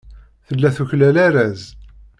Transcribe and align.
Tella 0.47 0.69
tuklal 0.75 1.15
arraz. 1.27 1.61